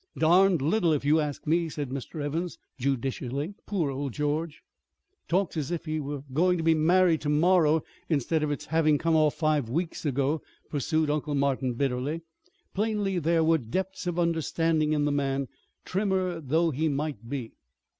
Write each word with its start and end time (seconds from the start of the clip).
"Darned 0.17 0.63
little, 0.63 0.93
if 0.93 1.05
you 1.05 1.19
ask 1.19 1.45
me," 1.45 1.69
said 1.69 1.91
Mr. 1.91 2.23
Evans 2.23 2.57
judicially. 2.79 3.53
"Poor 3.67 3.91
old 3.91 4.13
George!" 4.13 4.63
"Talks 5.27 5.55
as 5.57 5.69
if 5.69 5.85
he 5.85 5.99
were 5.99 6.23
going 6.33 6.57
to 6.57 6.63
be 6.63 6.73
married 6.73 7.21
tomorrow 7.21 7.83
instead 8.09 8.41
of 8.41 8.49
its 8.49 8.65
having 8.65 8.97
come 8.97 9.15
off 9.15 9.35
five 9.35 9.69
weeks 9.69 10.03
ago," 10.03 10.41
pursued 10.71 11.11
Uncle 11.11 11.35
Martin 11.35 11.75
bitterly. 11.75 12.21
Plainly 12.73 13.19
there 13.19 13.43
were 13.43 13.59
depths 13.59 14.07
of 14.07 14.17
understanding 14.17 14.93
in 14.93 15.05
the 15.05 15.11
man, 15.11 15.47
trimmer 15.85 16.39
though 16.41 16.71
he 16.71 16.89
might 16.89 17.29
be. 17.29 17.51